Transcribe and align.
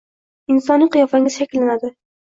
insoniy 0.53 0.89
qiyofangiz 0.97 1.39
shakllanadi. 1.41 1.97